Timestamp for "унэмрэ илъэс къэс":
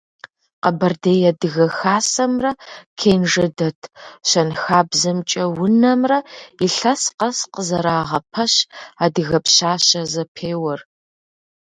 5.63-7.39